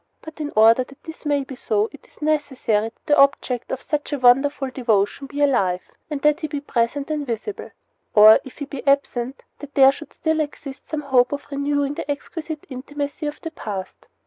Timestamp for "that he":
6.09-6.47